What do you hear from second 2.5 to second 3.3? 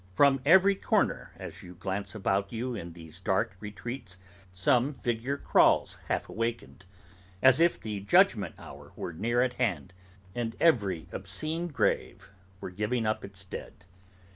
you in these